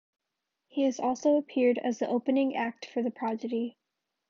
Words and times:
He 0.67 0.81
has 0.85 0.99
also 0.99 1.37
appeared 1.37 1.77
as 1.77 1.99
the 1.99 2.07
opening 2.07 2.55
act 2.55 2.87
for 2.87 3.03
The 3.03 3.11
Prodigy. 3.11 3.77